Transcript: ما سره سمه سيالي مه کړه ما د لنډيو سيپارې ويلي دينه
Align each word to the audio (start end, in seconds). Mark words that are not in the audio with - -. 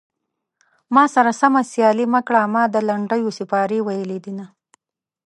ما 0.95 1.03
سره 1.15 1.31
سمه 1.41 1.61
سيالي 1.71 2.05
مه 2.13 2.21
کړه 2.27 2.41
ما 2.53 2.63
د 2.69 2.75
لنډيو 2.89 3.29
سيپارې 3.37 3.79
ويلي 3.83 4.17
دينه 4.25 4.45